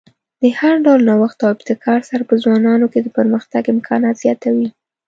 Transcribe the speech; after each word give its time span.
د 0.41 0.43
هر 0.59 0.75
ډول 0.85 1.01
نوښت 1.09 1.37
او 1.43 1.49
ابتکار 1.55 1.99
سره 2.09 2.23
په 2.29 2.35
ځوانانو 2.43 2.85
کې 2.91 2.99
د 3.01 3.07
پرمختګ 3.17 3.63
امکانات 3.73 4.15
زیاتوي. 4.23 4.67